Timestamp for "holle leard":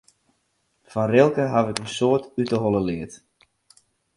2.63-3.13